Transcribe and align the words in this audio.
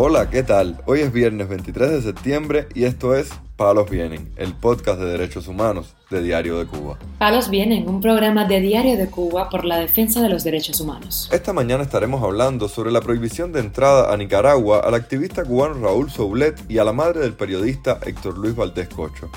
Hola, 0.00 0.30
¿qué 0.30 0.44
tal? 0.44 0.80
Hoy 0.86 1.00
es 1.00 1.12
viernes 1.12 1.48
23 1.48 1.90
de 1.90 2.02
septiembre 2.02 2.68
y 2.72 2.84
esto 2.84 3.16
es 3.16 3.30
Palos 3.56 3.90
Vienen, 3.90 4.32
el 4.36 4.54
podcast 4.54 5.00
de 5.00 5.06
derechos 5.06 5.48
humanos 5.48 5.96
de 6.08 6.22
Diario 6.22 6.56
de 6.60 6.66
Cuba. 6.66 7.00
Palos 7.18 7.50
Vienen, 7.50 7.88
un 7.88 8.00
programa 8.00 8.44
de 8.44 8.60
Diario 8.60 8.96
de 8.96 9.10
Cuba 9.10 9.50
por 9.50 9.64
la 9.64 9.76
defensa 9.80 10.22
de 10.22 10.28
los 10.28 10.44
derechos 10.44 10.78
humanos. 10.78 11.28
Esta 11.32 11.52
mañana 11.52 11.82
estaremos 11.82 12.22
hablando 12.22 12.68
sobre 12.68 12.92
la 12.92 13.00
prohibición 13.00 13.50
de 13.50 13.58
entrada 13.58 14.14
a 14.14 14.16
Nicaragua 14.16 14.82
al 14.84 14.94
activista 14.94 15.42
cubano 15.42 15.74
Raúl 15.82 16.12
Soulet 16.12 16.54
y 16.68 16.78
a 16.78 16.84
la 16.84 16.92
madre 16.92 17.18
del 17.18 17.32
periodista 17.32 17.98
Héctor 18.06 18.38
Luis 18.38 18.54
Valdés 18.54 18.88
Cocho. 18.90 19.28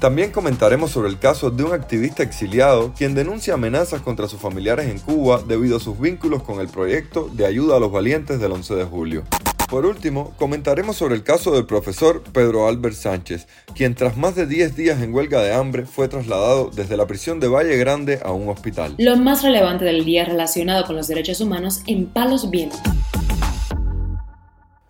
También 0.00 0.32
comentaremos 0.32 0.90
sobre 0.90 1.10
el 1.10 1.20
caso 1.20 1.52
de 1.52 1.62
un 1.62 1.74
activista 1.74 2.24
exiliado 2.24 2.92
quien 2.92 3.14
denuncia 3.14 3.54
amenazas 3.54 4.00
contra 4.00 4.26
sus 4.26 4.40
familiares 4.40 4.88
en 4.88 4.98
Cuba 4.98 5.40
debido 5.46 5.76
a 5.76 5.80
sus 5.80 6.00
vínculos 6.00 6.42
con 6.42 6.58
el 6.58 6.66
proyecto 6.66 7.30
de 7.32 7.46
ayuda 7.46 7.76
a 7.76 7.78
los 7.78 7.92
valientes 7.92 8.40
del 8.40 8.50
11 8.50 8.74
de 8.74 8.84
julio. 8.84 9.22
Por 9.72 9.86
último, 9.86 10.34
comentaremos 10.36 10.96
sobre 10.96 11.14
el 11.14 11.22
caso 11.22 11.50
del 11.50 11.64
profesor 11.64 12.22
Pedro 12.30 12.68
Albert 12.68 12.94
Sánchez, 12.94 13.48
quien 13.74 13.94
tras 13.94 14.18
más 14.18 14.34
de 14.34 14.44
10 14.44 14.76
días 14.76 15.00
en 15.00 15.14
huelga 15.14 15.40
de 15.40 15.54
hambre 15.54 15.86
fue 15.86 16.08
trasladado 16.08 16.68
desde 16.68 16.98
la 16.98 17.06
prisión 17.06 17.40
de 17.40 17.48
Valle 17.48 17.78
Grande 17.78 18.20
a 18.22 18.32
un 18.32 18.50
hospital. 18.50 18.96
Lo 18.98 19.16
más 19.16 19.42
relevante 19.42 19.86
del 19.86 20.04
día 20.04 20.26
relacionado 20.26 20.84
con 20.84 20.94
los 20.94 21.08
derechos 21.08 21.40
humanos 21.40 21.82
en 21.86 22.04
Palos 22.04 22.50
Vientos. 22.50 22.82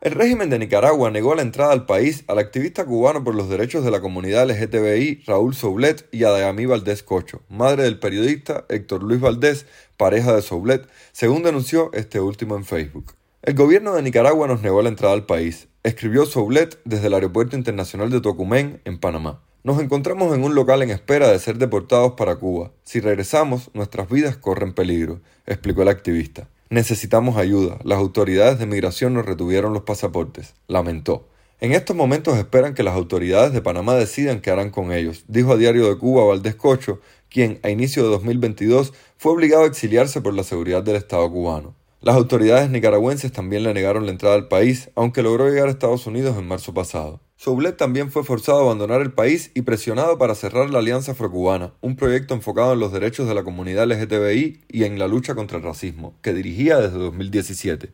El 0.00 0.14
régimen 0.14 0.50
de 0.50 0.58
Nicaragua 0.58 1.12
negó 1.12 1.36
la 1.36 1.42
entrada 1.42 1.72
al 1.72 1.86
país 1.86 2.24
al 2.26 2.40
activista 2.40 2.84
cubano 2.84 3.22
por 3.22 3.36
los 3.36 3.48
derechos 3.48 3.84
de 3.84 3.92
la 3.92 4.00
comunidad 4.00 4.50
LGTBI 4.50 5.22
Raúl 5.28 5.54
Soulet 5.54 6.08
y 6.10 6.24
a 6.24 6.30
Dayamí 6.30 6.66
Valdés 6.66 7.04
Cocho, 7.04 7.42
madre 7.48 7.84
del 7.84 8.00
periodista 8.00 8.64
Héctor 8.68 9.04
Luis 9.04 9.20
Valdés, 9.20 9.64
pareja 9.96 10.34
de 10.34 10.42
Soulet, 10.42 10.88
según 11.12 11.44
denunció 11.44 11.92
este 11.92 12.18
último 12.18 12.56
en 12.56 12.64
Facebook. 12.64 13.14
El 13.44 13.54
gobierno 13.54 13.96
de 13.96 14.02
Nicaragua 14.02 14.46
nos 14.46 14.62
negó 14.62 14.82
la 14.82 14.88
entrada 14.88 15.14
al 15.14 15.26
país, 15.26 15.66
escribió 15.82 16.26
Soulet 16.26 16.78
desde 16.84 17.08
el 17.08 17.14
Aeropuerto 17.14 17.56
Internacional 17.56 18.08
de 18.08 18.20
Tocumen, 18.20 18.80
en 18.84 18.98
Panamá. 19.00 19.42
Nos 19.64 19.82
encontramos 19.82 20.32
en 20.32 20.44
un 20.44 20.54
local 20.54 20.80
en 20.80 20.90
espera 20.90 21.26
de 21.26 21.40
ser 21.40 21.58
deportados 21.58 22.12
para 22.12 22.36
Cuba. 22.36 22.70
Si 22.84 23.00
regresamos, 23.00 23.68
nuestras 23.74 24.08
vidas 24.08 24.36
corren 24.36 24.72
peligro, 24.72 25.22
explicó 25.44 25.82
el 25.82 25.88
activista. 25.88 26.46
Necesitamos 26.70 27.36
ayuda. 27.36 27.78
Las 27.82 27.98
autoridades 27.98 28.60
de 28.60 28.66
migración 28.66 29.12
nos 29.12 29.26
retuvieron 29.26 29.72
los 29.72 29.82
pasaportes, 29.82 30.54
lamentó. 30.68 31.26
En 31.58 31.72
estos 31.72 31.96
momentos 31.96 32.38
esperan 32.38 32.74
que 32.74 32.84
las 32.84 32.94
autoridades 32.94 33.52
de 33.52 33.60
Panamá 33.60 33.96
decidan 33.96 34.40
qué 34.40 34.52
harán 34.52 34.70
con 34.70 34.92
ellos, 34.92 35.24
dijo 35.26 35.54
a 35.54 35.56
Diario 35.56 35.88
de 35.88 35.98
Cuba 35.98 36.24
Valdés 36.24 36.54
Cocho, 36.54 37.00
quien 37.28 37.58
a 37.64 37.70
inicio 37.70 38.04
de 38.04 38.10
2022 38.10 38.92
fue 39.16 39.32
obligado 39.32 39.64
a 39.64 39.66
exiliarse 39.66 40.20
por 40.20 40.32
la 40.32 40.44
seguridad 40.44 40.84
del 40.84 40.94
Estado 40.94 41.28
cubano. 41.28 41.74
Las 42.02 42.16
autoridades 42.16 42.68
nicaragüenses 42.68 43.30
también 43.30 43.62
le 43.62 43.72
negaron 43.72 44.06
la 44.06 44.10
entrada 44.10 44.34
al 44.34 44.48
país, 44.48 44.90
aunque 44.96 45.22
logró 45.22 45.48
llegar 45.48 45.68
a 45.68 45.70
Estados 45.70 46.04
Unidos 46.08 46.36
en 46.36 46.48
marzo 46.48 46.74
pasado. 46.74 47.20
Soublet 47.36 47.76
también 47.76 48.10
fue 48.10 48.24
forzado 48.24 48.58
a 48.58 48.62
abandonar 48.62 49.00
el 49.02 49.12
país 49.12 49.52
y 49.54 49.62
presionado 49.62 50.18
para 50.18 50.34
cerrar 50.34 50.68
la 50.70 50.80
Alianza 50.80 51.12
Afrocubana, 51.12 51.74
un 51.80 51.94
proyecto 51.94 52.34
enfocado 52.34 52.72
en 52.72 52.80
los 52.80 52.92
derechos 52.92 53.28
de 53.28 53.36
la 53.36 53.44
comunidad 53.44 53.86
LGTBI 53.86 54.62
y 54.68 54.82
en 54.82 54.98
la 54.98 55.06
lucha 55.06 55.36
contra 55.36 55.58
el 55.58 55.62
racismo, 55.62 56.16
que 56.22 56.34
dirigía 56.34 56.78
desde 56.78 56.98
2017. 56.98 57.92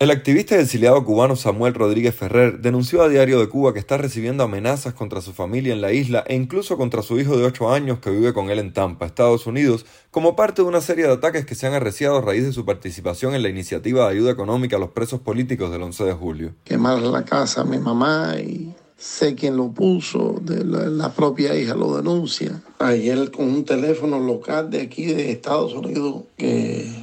El 0.00 0.12
activista 0.12 0.54
y 0.54 0.60
exiliado 0.60 1.04
cubano 1.04 1.34
Samuel 1.34 1.74
Rodríguez 1.74 2.14
Ferrer 2.14 2.60
denunció 2.60 3.02
a 3.02 3.08
Diario 3.08 3.40
de 3.40 3.48
Cuba 3.48 3.72
que 3.72 3.80
está 3.80 3.96
recibiendo 3.96 4.44
amenazas 4.44 4.94
contra 4.94 5.20
su 5.20 5.32
familia 5.32 5.72
en 5.72 5.80
la 5.80 5.92
isla 5.92 6.22
e 6.28 6.36
incluso 6.36 6.76
contra 6.76 7.02
su 7.02 7.18
hijo 7.18 7.36
de 7.36 7.44
8 7.44 7.72
años 7.72 7.98
que 7.98 8.10
vive 8.10 8.32
con 8.32 8.48
él 8.48 8.60
en 8.60 8.72
Tampa, 8.72 9.06
Estados 9.06 9.48
Unidos, 9.48 9.86
como 10.12 10.36
parte 10.36 10.62
de 10.62 10.68
una 10.68 10.82
serie 10.82 11.04
de 11.04 11.14
ataques 11.14 11.44
que 11.46 11.56
se 11.56 11.66
han 11.66 11.74
arreciado 11.74 12.18
a 12.18 12.20
raíz 12.20 12.44
de 12.44 12.52
su 12.52 12.64
participación 12.64 13.34
en 13.34 13.42
la 13.42 13.48
iniciativa 13.48 14.04
de 14.04 14.12
ayuda 14.12 14.30
económica 14.30 14.76
a 14.76 14.78
los 14.78 14.90
presos 14.90 15.18
políticos 15.18 15.72
del 15.72 15.82
11 15.82 16.04
de 16.04 16.12
julio. 16.12 16.54
Quemar 16.62 17.02
la 17.02 17.24
casa 17.24 17.62
a 17.62 17.64
mi 17.64 17.78
mamá 17.78 18.36
y 18.38 18.72
sé 18.96 19.34
quién 19.34 19.56
lo 19.56 19.72
puso, 19.72 20.40
la, 20.44 21.12
propia 21.12 21.56
hija 21.56 21.74
lo 21.74 21.96
denuncia. 21.96 22.62
Ayer 22.78 23.32
con 23.32 23.46
un 23.46 23.64
teléfono 23.64 24.20
local 24.20 24.70
de 24.70 24.82
aquí 24.82 25.06
de 25.06 25.32
Estados 25.32 25.74
Unidos 25.74 26.22
que 26.36 26.97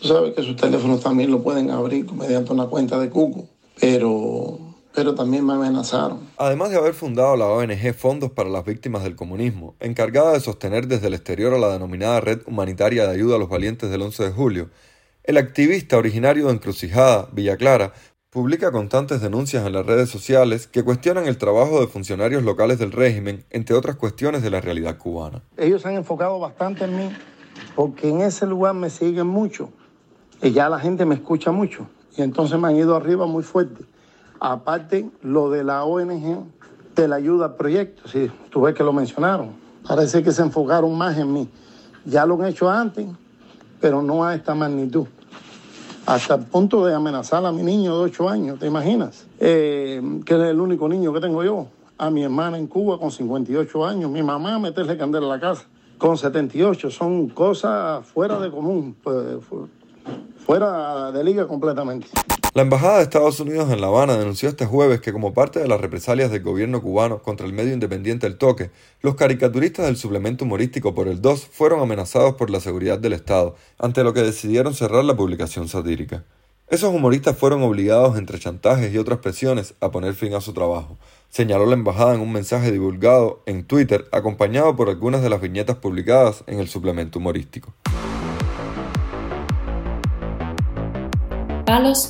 Tú 0.00 0.08
sabes 0.08 0.34
que 0.34 0.42
sus 0.42 0.56
teléfonos 0.56 1.02
también 1.02 1.30
lo 1.30 1.42
pueden 1.42 1.70
abrir 1.70 2.10
mediante 2.12 2.52
una 2.52 2.66
cuenta 2.66 2.98
de 2.98 3.10
Cuco, 3.10 3.48
pero, 3.78 4.58
pero 4.94 5.14
también 5.14 5.44
me 5.44 5.52
amenazaron. 5.52 6.20
Además 6.38 6.70
de 6.70 6.76
haber 6.76 6.94
fundado 6.94 7.36
la 7.36 7.46
ONG 7.46 7.92
Fondos 7.94 8.30
para 8.30 8.48
las 8.48 8.64
Víctimas 8.64 9.02
del 9.02 9.14
Comunismo, 9.14 9.74
encargada 9.78 10.32
de 10.32 10.40
sostener 10.40 10.86
desde 10.86 11.08
el 11.08 11.14
exterior 11.14 11.52
a 11.52 11.58
la 11.58 11.68
denominada 11.68 12.20
Red 12.20 12.40
Humanitaria 12.46 13.06
de 13.06 13.12
Ayuda 13.12 13.36
a 13.36 13.38
los 13.38 13.50
Valientes 13.50 13.90
del 13.90 14.00
11 14.00 14.24
de 14.24 14.30
julio, 14.30 14.70
el 15.22 15.36
activista 15.36 15.98
originario 15.98 16.46
de 16.46 16.54
Encrucijada, 16.54 17.28
Villa 17.32 17.58
Clara, 17.58 17.92
publica 18.30 18.72
constantes 18.72 19.20
denuncias 19.20 19.66
en 19.66 19.74
las 19.74 19.84
redes 19.84 20.08
sociales 20.08 20.66
que 20.66 20.82
cuestionan 20.82 21.26
el 21.26 21.36
trabajo 21.36 21.78
de 21.78 21.88
funcionarios 21.88 22.42
locales 22.42 22.78
del 22.78 22.92
régimen, 22.92 23.44
entre 23.50 23.76
otras 23.76 23.96
cuestiones 23.96 24.42
de 24.42 24.48
la 24.48 24.62
realidad 24.62 24.96
cubana. 24.96 25.42
Ellos 25.58 25.84
han 25.84 25.94
enfocado 25.94 26.38
bastante 26.38 26.84
en 26.84 26.96
mí 26.96 27.10
porque 27.76 28.08
en 28.08 28.22
ese 28.22 28.46
lugar 28.46 28.74
me 28.74 28.88
siguen 28.88 29.26
mucho 29.26 29.70
y 30.42 30.52
ya 30.52 30.68
la 30.68 30.78
gente 30.78 31.04
me 31.04 31.14
escucha 31.14 31.52
mucho. 31.52 31.86
Y 32.16 32.22
entonces 32.22 32.58
me 32.58 32.68
han 32.68 32.76
ido 32.76 32.96
arriba 32.96 33.26
muy 33.26 33.42
fuerte. 33.42 33.84
Aparte, 34.40 35.08
lo 35.22 35.50
de 35.50 35.64
la 35.64 35.84
ONG 35.84 36.44
de 36.96 37.08
la 37.08 37.16
ayuda 37.16 37.46
al 37.46 37.56
proyecto, 37.56 38.08
si 38.08 38.30
tú 38.50 38.62
ves 38.62 38.74
que 38.74 38.82
lo 38.82 38.92
mencionaron. 38.92 39.50
Parece 39.86 40.22
que 40.22 40.32
se 40.32 40.42
enfocaron 40.42 40.96
más 40.96 41.16
en 41.18 41.32
mí. 41.32 41.48
Ya 42.04 42.26
lo 42.26 42.34
han 42.34 42.46
hecho 42.46 42.68
antes, 42.68 43.06
pero 43.80 44.02
no 44.02 44.24
a 44.24 44.34
esta 44.34 44.54
magnitud. 44.54 45.06
Hasta 46.06 46.34
el 46.34 46.44
punto 46.44 46.84
de 46.84 46.94
amenazar 46.94 47.44
a 47.44 47.52
mi 47.52 47.62
niño 47.62 47.96
de 47.96 48.04
8 48.04 48.28
años, 48.28 48.58
¿te 48.58 48.66
imaginas? 48.66 49.26
Eh, 49.38 50.02
que 50.24 50.34
es 50.34 50.40
el 50.40 50.60
único 50.60 50.88
niño 50.88 51.12
que 51.12 51.20
tengo 51.20 51.44
yo. 51.44 51.68
A 51.98 52.10
mi 52.10 52.24
hermana 52.24 52.56
en 52.56 52.66
Cuba 52.66 52.98
con 52.98 53.10
58 53.10 53.86
años, 53.86 54.10
mi 54.10 54.22
mamá 54.22 54.58
meterle 54.58 54.96
candela 54.96 55.26
a 55.26 55.36
la 55.36 55.40
casa 55.40 55.66
con 55.98 56.16
78. 56.16 56.90
Son 56.90 57.28
cosas 57.28 58.04
fuera 58.06 58.40
de 58.40 58.50
común. 58.50 58.96
Pues, 59.02 59.36
fuera 60.44 61.12
de 61.12 61.22
liga 61.24 61.46
completamente. 61.46 62.08
La 62.52 62.62
Embajada 62.62 62.96
de 62.96 63.04
Estados 63.04 63.38
Unidos 63.38 63.70
en 63.70 63.80
La 63.80 63.86
Habana 63.86 64.16
denunció 64.16 64.48
este 64.48 64.66
jueves 64.66 65.00
que 65.00 65.12
como 65.12 65.32
parte 65.32 65.60
de 65.60 65.68
las 65.68 65.80
represalias 65.80 66.32
del 66.32 66.42
gobierno 66.42 66.82
cubano 66.82 67.22
contra 67.22 67.46
el 67.46 67.52
medio 67.52 67.72
independiente 67.72 68.26
El 68.26 68.38
Toque, 68.38 68.72
los 69.02 69.14
caricaturistas 69.14 69.86
del 69.86 69.96
suplemento 69.96 70.44
humorístico 70.44 70.92
por 70.92 71.06
el 71.06 71.22
2 71.22 71.46
fueron 71.46 71.80
amenazados 71.80 72.34
por 72.34 72.50
la 72.50 72.58
seguridad 72.58 72.98
del 72.98 73.12
Estado, 73.12 73.54
ante 73.78 74.02
lo 74.02 74.12
que 74.12 74.22
decidieron 74.22 74.74
cerrar 74.74 75.04
la 75.04 75.16
publicación 75.16 75.68
satírica. 75.68 76.24
Esos 76.66 76.92
humoristas 76.92 77.36
fueron 77.36 77.62
obligados, 77.62 78.18
entre 78.18 78.40
chantajes 78.40 78.92
y 78.92 78.98
otras 78.98 79.20
presiones, 79.20 79.74
a 79.80 79.92
poner 79.92 80.14
fin 80.14 80.34
a 80.34 80.40
su 80.40 80.52
trabajo, 80.52 80.98
señaló 81.28 81.66
la 81.66 81.74
embajada 81.74 82.16
en 82.16 82.20
un 82.20 82.32
mensaje 82.32 82.72
divulgado 82.72 83.42
en 83.46 83.64
Twitter, 83.64 84.06
acompañado 84.10 84.74
por 84.74 84.88
algunas 84.88 85.22
de 85.22 85.30
las 85.30 85.40
viñetas 85.40 85.76
publicadas 85.76 86.42
en 86.48 86.58
el 86.58 86.68
suplemento 86.68 87.20
humorístico. 87.20 87.72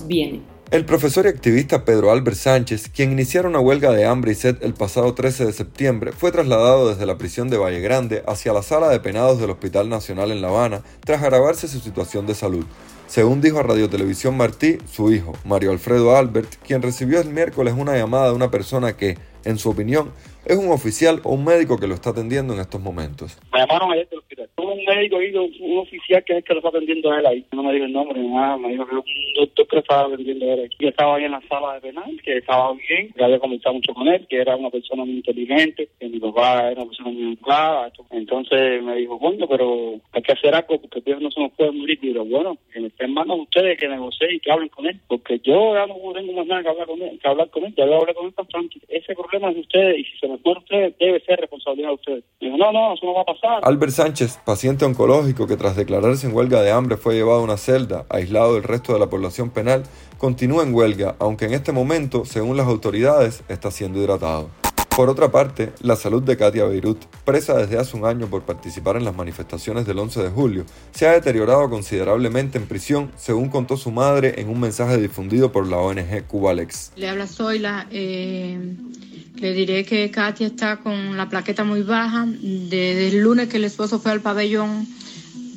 Viene. 0.06 0.43
El 0.71 0.84
profesor 0.84 1.26
y 1.26 1.28
activista 1.28 1.84
Pedro 1.84 2.12
Albert 2.12 2.37
Sánchez, 2.37 2.88
quien 2.94 3.10
iniciara 3.10 3.48
una 3.48 3.59
huelga 3.59 3.91
de 3.91 4.06
hambre 4.06 4.32
y 4.32 4.34
sed 4.37 4.56
el 4.62 4.72
pasado 4.72 5.15
13 5.15 5.47
de 5.47 5.53
septiembre, 5.53 6.12
fue 6.12 6.31
trasladado 6.31 6.88
desde 6.88 7.06
la 7.06 7.19
prisión 7.19 7.50
de 7.50 7.59
Valle 7.59 7.81
Grande 7.81 8.22
hacia 8.28 8.53
la 8.53 8.62
sala 8.62 8.88
de 8.88 9.00
penados 9.00 9.41
del 9.41 9.50
Hospital 9.50 9.88
Nacional 9.88 10.31
en 10.31 10.41
La 10.41 10.49
Habana 10.49 10.82
tras 11.00 11.22
agravarse 11.22 11.66
su 11.66 11.81
situación 11.81 12.26
de 12.26 12.34
salud. 12.34 12.65
Según 13.09 13.41
dijo 13.41 13.59
a 13.59 13.65
Radio 13.65 13.91
Televisión 13.91 14.37
Martí, 14.37 14.78
su 14.88 15.12
hijo, 15.12 15.32
Mario 15.44 15.72
Alfredo 15.72 16.16
Albert, 16.16 16.54
quien 16.65 16.81
recibió 16.81 17.20
el 17.20 17.31
miércoles 17.31 17.75
una 17.76 17.97
llamada 17.97 18.28
de 18.28 18.37
una 18.37 18.53
persona 18.53 18.97
que, 18.97 19.19
en 19.44 19.59
su 19.59 19.70
opinión, 19.70 20.12
es 20.44 20.56
un 20.56 20.70
oficial 20.70 21.20
o 21.25 21.34
un 21.34 21.44
médico 21.44 21.78
que 21.78 21.88
lo 21.88 21.94
está 21.94 22.10
atendiendo 22.10 22.54
en 22.54 22.60
estos 22.60 22.81
momentos. 22.81 23.37
Me 23.52 23.58
llamaron 23.58 23.90
ayer 23.93 24.08
del 24.08 24.20
hospital. 24.20 24.49
Un 24.70 24.84
médico 24.84 25.20
y 25.20 25.34
un 25.34 25.78
oficial 25.78 26.22
que 26.25 26.32
es 26.32 26.38
el 26.38 26.44
que 26.44 26.55
lo 26.55 26.61
está 26.61 26.69
atendiendo 26.69 27.11
a 27.11 27.19
él 27.19 27.26
ahí. 27.26 27.44
No 27.52 27.62
me 27.62 27.72
dijo 27.72 27.87
el 27.87 27.93
nombre 27.93 28.20
ni 28.20 28.28
nada, 28.28 28.56
me 28.56 28.70
dijo 28.70 28.87
que 28.87 28.94
un 28.94 29.05
doctor 29.37 29.67
que 29.67 29.76
lo 29.76 29.81
estaba 29.82 30.06
atendiendo 30.06 30.44
a 30.44 30.55
él 30.55 30.61
ahí. 30.61 30.69
Yo 30.78 30.88
estaba 30.88 31.17
ahí 31.17 31.25
en 31.25 31.32
la 31.32 31.43
sala 31.49 31.75
de 31.75 31.81
penal, 31.81 32.20
que 32.22 32.37
estaba 32.38 32.72
bien, 32.72 33.12
que 33.12 33.25
había 33.25 33.38
conversado 33.38 33.75
mucho 33.75 33.94
con 33.94 34.08
él, 34.08 34.26
que 34.28 34.37
era 34.37 34.56
una 34.56 34.70
persona 34.70 35.05
muy 35.05 35.17
inteligente, 35.17 35.88
que 35.99 36.08
mi 36.08 36.20
papá 36.20 36.70
era 36.70 36.82
una 36.82 36.90
persona 36.90 37.11
muy 37.11 37.37
clara. 37.37 37.93
Entonces 38.11 38.82
me 38.82 38.96
dijo, 38.96 39.19
bueno, 39.19 39.46
pero 39.49 40.00
hay 40.12 40.22
que 40.22 40.32
hacer 40.32 40.55
algo 40.55 40.81
porque 40.81 41.02
no 41.17 41.31
se 41.31 41.40
nos 41.40 41.52
puede 41.52 41.72
morir. 41.72 41.99
Y 42.02 42.12
bueno, 42.12 42.56
que 42.72 42.81
me 42.81 42.88
estén 42.88 43.12
manos 43.12 43.40
ustedes 43.40 43.78
que 43.78 43.88
negocien 43.88 44.34
y 44.34 44.40
que 44.40 44.52
hablen 44.52 44.69
con 44.69 44.87
él, 44.87 44.99
porque 45.08 45.40
yo 45.40 45.75
ya 45.75 45.87
no 45.87 45.94
tengo 46.12 46.32
más 46.32 46.46
nada 46.46 46.62
que 46.62 46.69
hablar 46.69 46.87
con 46.87 47.02
él, 47.02 47.19
que 47.20 47.28
hablar 47.28 47.50
con 47.50 47.64
él, 47.64 47.75
ya 47.76 47.84
hablé 47.84 48.14
con 48.14 48.26
él 48.26 48.34
bastante. 48.37 48.78
Ese 48.88 49.14
problema 49.14 49.49
es 49.50 49.55
de 49.56 49.61
ustedes 49.61 49.99
y 49.99 50.05
si 50.05 50.19
se 50.19 50.28
debe 50.99 51.20
ser 51.20 51.40
responsabilidad 51.40 51.88
de 51.88 51.94
ustedes. 51.94 52.25
no, 52.40 52.72
no, 52.72 52.94
eso 52.94 53.06
no 53.06 53.14
va 53.14 53.22
a 53.22 53.25
pasar. 53.25 53.61
Albert 53.62 53.93
Sánchez, 53.93 54.40
paciente 54.60 54.84
oncológico 54.84 55.46
que 55.46 55.56
tras 55.56 55.74
declararse 55.74 56.26
en 56.26 56.36
huelga 56.36 56.60
de 56.60 56.70
hambre 56.70 56.98
fue 56.98 57.14
llevado 57.14 57.38
a 57.38 57.42
una 57.42 57.56
celda, 57.56 58.04
aislado 58.10 58.52
del 58.52 58.62
resto 58.62 58.92
de 58.92 58.98
la 58.98 59.08
población 59.08 59.48
penal, 59.48 59.84
continúa 60.18 60.62
en 60.62 60.74
huelga, 60.74 61.16
aunque 61.18 61.46
en 61.46 61.54
este 61.54 61.72
momento, 61.72 62.26
según 62.26 62.58
las 62.58 62.66
autoridades, 62.66 63.42
está 63.48 63.70
siendo 63.70 63.98
hidratado. 63.98 64.50
Por 64.94 65.08
otra 65.08 65.30
parte, 65.30 65.72
la 65.80 65.96
salud 65.96 66.22
de 66.22 66.36
Katia 66.36 66.66
Beirut, 66.66 67.02
presa 67.24 67.56
desde 67.56 67.78
hace 67.78 67.96
un 67.96 68.04
año 68.04 68.26
por 68.26 68.42
participar 68.42 68.98
en 68.98 69.06
las 69.06 69.16
manifestaciones 69.16 69.86
del 69.86 69.98
11 69.98 70.24
de 70.24 70.28
julio, 70.28 70.66
se 70.90 71.08
ha 71.08 71.12
deteriorado 71.12 71.70
considerablemente 71.70 72.58
en 72.58 72.66
prisión, 72.66 73.10
según 73.16 73.48
contó 73.48 73.78
su 73.78 73.90
madre 73.90 74.42
en 74.42 74.50
un 74.50 74.60
mensaje 74.60 74.98
difundido 74.98 75.52
por 75.52 75.66
la 75.68 75.78
ONG 75.78 76.26
Cubalex. 76.26 76.92
Le 76.96 77.08
habla 77.08 77.26
Zoila. 77.26 77.86
Eh, 77.90 78.58
le 79.37 79.53
diré 79.53 79.85
que 79.85 80.11
Katia 80.11 80.49
está 80.49 80.79
con 80.79 81.17
la 81.17 81.29
plaqueta 81.29 81.65
muy 81.65 81.82
baja. 81.82 82.27
Desde 82.27 83.09
el 83.09 83.21
lunes 83.21 83.49
que 83.49 83.56
el 83.56 83.65
esposo 83.65 83.99
fue 83.99 84.12
al 84.12 84.21
pabellón, 84.21 84.87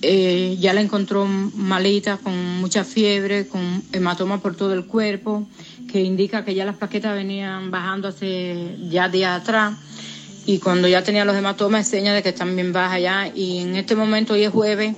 eh, 0.01 0.57
ya 0.59 0.73
la 0.73 0.81
encontró 0.81 1.25
malita, 1.25 2.17
con 2.17 2.33
mucha 2.59 2.83
fiebre, 2.83 3.47
con 3.47 3.83
hematoma 3.91 4.41
por 4.41 4.55
todo 4.55 4.73
el 4.73 4.85
cuerpo 4.85 5.47
que 5.91 6.01
indica 6.01 6.43
que 6.43 6.55
ya 6.55 6.65
las 6.65 6.77
plaquetas 6.77 7.15
venían 7.15 7.69
bajando 7.69 8.07
hace 8.07 8.77
ya 8.89 9.09
días 9.09 9.41
atrás. 9.41 9.75
Y 10.45 10.59
cuando 10.59 10.87
ya 10.87 11.03
tenía 11.03 11.23
los 11.23 11.35
hematomas 11.35 11.87
seña 11.87 12.13
de 12.13 12.23
que 12.23 12.29
están 12.29 12.55
bien 12.55 12.73
bajas 12.73 13.01
ya. 13.01 13.31
Y 13.33 13.59
en 13.59 13.75
este 13.75 13.95
momento 13.95 14.33
hoy 14.33 14.43
es 14.43 14.51
jueves 14.51 14.95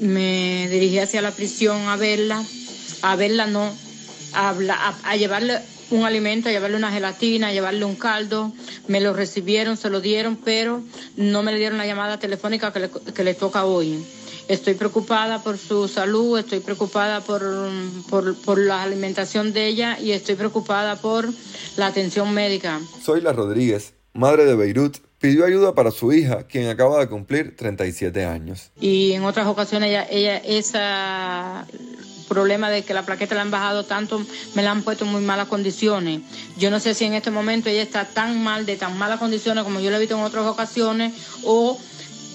me 0.00 0.66
dirigí 0.70 0.98
hacia 0.98 1.22
la 1.22 1.30
prisión 1.30 1.88
a 1.88 1.96
verla. 1.96 2.42
A 3.02 3.16
verla 3.16 3.46
no 3.46 3.72
a, 4.34 4.54
a, 5.04 5.16
llevarle 5.16 5.58
un 5.90 6.04
alimento, 6.04 6.48
a 6.48 6.52
llevarle 6.52 6.76
una 6.76 6.92
gelatina, 6.92 7.48
a 7.48 7.52
llevarle 7.52 7.84
un 7.84 7.96
caldo. 7.96 8.52
Me 8.88 9.00
lo 9.00 9.12
recibieron, 9.12 9.76
se 9.76 9.90
lo 9.90 10.00
dieron, 10.00 10.36
pero 10.36 10.82
no 11.16 11.42
me 11.42 11.52
le 11.52 11.58
dieron 11.58 11.78
la 11.78 11.86
llamada 11.86 12.18
telefónica 12.18 12.72
que 12.72 12.80
le, 12.80 12.90
que 12.90 13.24
le 13.24 13.34
toca 13.34 13.64
hoy. 13.64 14.04
Estoy 14.48 14.74
preocupada 14.74 15.42
por 15.44 15.58
su 15.58 15.86
salud, 15.86 16.36
estoy 16.36 16.58
preocupada 16.58 17.20
por, 17.20 17.40
por, 18.10 18.58
la 18.58 18.82
alimentación 18.82 19.52
de 19.52 19.68
ella 19.68 19.96
y 20.00 20.10
estoy 20.10 20.34
preocupada 20.34 20.96
por 20.96 21.28
la 21.76 21.86
atención 21.86 22.34
médica. 22.34 22.80
Soy 23.00 23.20
la 23.20 23.32
Rodríguez, 23.32 23.94
madre 24.12 24.46
de 24.46 24.56
Beirut, 24.56 24.96
pidió 25.20 25.44
ayuda 25.44 25.74
para 25.76 25.92
su 25.92 26.12
hija, 26.12 26.48
quien 26.48 26.68
acaba 26.68 26.98
de 26.98 27.08
cumplir 27.08 27.54
37 27.54 28.24
años. 28.24 28.72
Y 28.80 29.12
en 29.12 29.22
otras 29.22 29.46
ocasiones 29.46 29.90
ella, 29.90 30.06
ella 30.10 30.38
esa 30.38 31.66
problema 32.30 32.70
de 32.70 32.84
que 32.84 32.94
la 32.94 33.04
plaqueta 33.04 33.34
la 33.34 33.42
han 33.42 33.50
bajado 33.50 33.84
tanto, 33.84 34.24
me 34.54 34.62
la 34.62 34.70
han 34.70 34.82
puesto 34.82 35.04
en 35.04 35.10
muy 35.10 35.20
malas 35.20 35.48
condiciones. 35.48 36.20
Yo 36.56 36.70
no 36.70 36.78
sé 36.78 36.94
si 36.94 37.04
en 37.04 37.14
este 37.14 37.32
momento 37.32 37.68
ella 37.68 37.82
está 37.82 38.04
tan 38.04 38.42
mal, 38.42 38.64
de 38.66 38.76
tan 38.76 38.96
malas 38.96 39.18
condiciones 39.18 39.64
como 39.64 39.80
yo 39.80 39.90
la 39.90 39.96
he 39.96 40.00
visto 40.00 40.16
en 40.16 40.22
otras 40.22 40.46
ocasiones, 40.46 41.12
o 41.44 41.76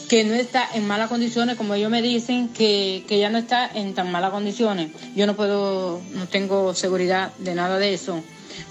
que 0.09 0.25
no 0.25 0.33
está 0.36 0.68
en 0.74 0.86
malas 0.86 1.09
condiciones, 1.09 1.56
como 1.56 1.74
ellos 1.74 1.89
me 1.89 2.01
dicen, 2.01 2.50
que, 2.50 3.06
que 3.07 3.18
ya 3.19 3.30
no 3.30 3.38
está 3.38 3.68
en 3.74 3.94
tan 3.95 4.12
malas 4.12 4.31
condiciones. 4.31 4.92
Yo 5.15 5.25
no 5.27 5.36
puedo, 5.38 6.01
no 6.13 6.27
tengo 6.27 6.75
seguridad 6.75 7.31
de 7.39 7.56
nada 7.56 7.80
de 7.80 7.94
eso, 7.94 8.21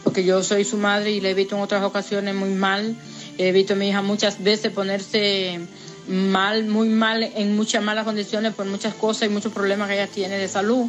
porque 0.04 0.24
yo 0.24 0.42
soy 0.42 0.64
su 0.64 0.76
madre 0.76 1.10
y 1.10 1.22
la 1.22 1.30
he 1.30 1.34
visto 1.34 1.56
en 1.56 1.62
otras 1.62 1.82
ocasiones 1.82 2.34
muy 2.34 2.50
mal. 2.50 2.96
He 3.38 3.50
visto 3.50 3.72
a 3.72 3.76
mi 3.76 3.88
hija 3.88 4.02
muchas 4.02 4.42
veces 4.44 4.70
ponerse 4.72 5.58
mal, 6.06 6.66
muy 6.66 6.90
mal, 6.90 7.22
en 7.22 7.56
muchas 7.56 7.82
malas 7.82 8.04
condiciones 8.04 8.54
por 8.54 8.66
muchas 8.66 8.94
cosas 8.94 9.28
y 9.28 9.32
muchos 9.32 9.52
problemas 9.52 9.88
que 9.88 9.94
ella 9.94 10.06
tiene 10.06 10.38
de 10.38 10.48
salud. 10.48 10.86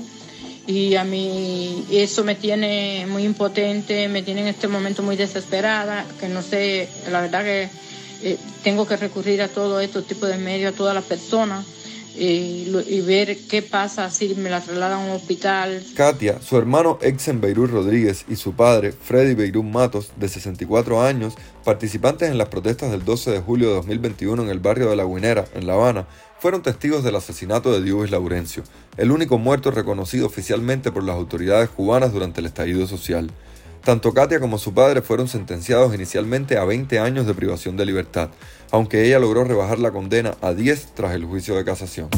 Y 0.68 0.96
a 0.96 1.04
mí 1.04 1.86
eso 1.92 2.24
me 2.24 2.36
tiene 2.36 3.06
muy 3.08 3.24
impotente, 3.24 4.08
me 4.08 4.24
tiene 4.24 4.42
en 4.42 4.48
este 4.48 4.68
momento 4.68 5.04
muy 5.04 5.16
desesperada, 5.16 6.06
que 6.20 6.28
no 6.28 6.42
sé, 6.42 6.90
la 7.12 7.22
verdad 7.22 7.44
que 7.44 7.70
eh, 8.24 8.38
tengo 8.64 8.88
que 8.88 8.98
recurrir 8.98 9.44
a 9.44 9.48
todo 9.48 9.80
estos 9.80 10.08
tipos 10.08 10.28
de 10.30 10.38
medios, 10.38 10.74
a 10.74 10.78
todas 10.78 10.96
las 10.96 11.04
personas. 11.04 11.66
Y 12.18 13.02
ver 13.02 13.38
qué 13.50 13.62
pasa 13.62 14.10
si 14.10 14.36
me 14.36 14.50
la 14.50 14.62
trasladan 14.62 15.02
a 15.02 15.04
un 15.04 15.12
hospital. 15.12 15.84
Katia, 15.96 16.40
su 16.42 16.58
hermano 16.58 16.98
Exen 17.02 17.42
Beirut 17.42 17.70
Rodríguez 17.70 18.24
y 18.30 18.38
su 18.38 18.54
padre 18.54 18.94
Freddy 18.94 19.34
Beirut 19.34 19.66
Matos, 19.66 20.12
de 20.16 20.30
64 20.30 21.04
años, 21.04 21.34
participantes 21.66 22.32
en 22.32 22.38
las 22.38 22.48
protestas 22.48 22.92
del 22.92 23.04
12 23.04 23.32
de 23.32 23.42
julio 23.42 23.68
de 23.68 23.76
2021 23.76 24.44
en 24.44 24.50
el 24.50 24.60
barrio 24.60 24.90
de 24.90 24.96
La 24.96 25.04
Guinera, 25.04 25.44
en 25.56 25.68
La 25.68 25.74
Habana, 25.74 26.08
fueron 26.40 26.62
testigos 26.62 27.04
del 27.04 27.16
asesinato 27.16 27.72
de 27.72 27.82
Diovis 27.82 28.12
Laurencio, 28.12 28.64
el 28.98 29.12
único 29.12 29.38
muerto 29.38 29.72
reconocido 29.72 30.26
oficialmente 30.26 30.92
por 30.92 31.04
las 31.04 31.16
autoridades 31.16 31.70
cubanas 31.70 32.14
durante 32.14 32.42
el 32.42 32.48
estallido 32.48 32.88
social. 32.88 33.32
Tanto 33.84 34.14
Katia 34.14 34.40
como 34.40 34.58
su 34.58 34.74
padre 34.74 35.02
fueron 35.02 35.28
sentenciados 35.28 35.94
inicialmente 35.94 36.58
a 36.58 36.66
20 36.66 37.00
años 37.00 37.28
de 37.28 37.34
privación 37.34 37.78
de 37.78 37.86
libertad, 37.86 38.30
aunque 38.72 39.06
ella 39.06 39.20
logró 39.20 39.44
rebajar 39.44 39.80
la 39.80 39.92
condena 39.92 40.36
a 40.42 40.54
10 40.54 40.96
tras 40.96 41.14
el 41.14 41.26
juicio 41.26 41.56
de 41.56 41.66
casación. 41.66 42.10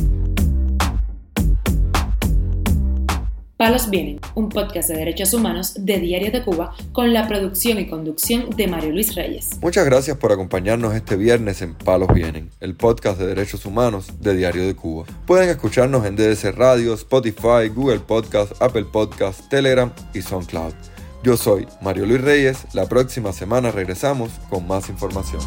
Palos 3.57 3.89
Vienen, 3.89 4.19
un 4.35 4.49
podcast 4.49 4.87
de 4.89 4.97
derechos 4.97 5.33
humanos 5.33 5.73
de 5.79 5.99
Diario 5.99 6.31
de 6.31 6.43
Cuba 6.43 6.75
con 6.91 7.11
la 7.11 7.27
producción 7.27 7.79
y 7.79 7.87
conducción 7.87 8.51
de 8.51 8.67
Mario 8.67 8.91
Luis 8.91 9.15
Reyes. 9.15 9.57
Muchas 9.61 9.83
gracias 9.83 10.15
por 10.17 10.31
acompañarnos 10.31 10.93
este 10.93 11.15
viernes 11.15 11.63
en 11.63 11.73
Palos 11.73 12.09
Vienen, 12.13 12.51
el 12.59 12.75
podcast 12.75 13.19
de 13.19 13.25
derechos 13.25 13.65
humanos 13.65 14.21
de 14.21 14.35
Diario 14.35 14.67
de 14.67 14.75
Cuba. 14.75 15.07
Pueden 15.25 15.49
escucharnos 15.49 16.05
en 16.05 16.15
DDC 16.15 16.55
Radio, 16.55 16.93
Spotify, 16.93 17.67
Google 17.73 18.01
Podcast, 18.01 18.53
Apple 18.61 18.85
Podcast, 18.85 19.49
Telegram 19.49 19.91
y 20.13 20.21
SoundCloud. 20.21 20.73
Yo 21.23 21.35
soy 21.35 21.67
Mario 21.81 22.05
Luis 22.05 22.21
Reyes, 22.21 22.59
la 22.73 22.87
próxima 22.87 23.33
semana 23.33 23.71
regresamos 23.71 24.29
con 24.51 24.67
más 24.67 24.87
información. 24.87 25.41